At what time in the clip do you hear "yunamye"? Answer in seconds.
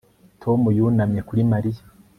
0.77-1.21